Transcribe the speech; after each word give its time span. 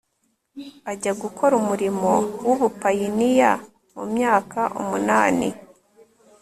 ajya 0.91 1.11
gukora 1.21 1.53
umurimo 1.61 2.11
w 2.47 2.49
ubupayiniya 2.55 3.51
Mu 3.93 4.03
myaka 4.13 4.61
umunani 4.81 5.49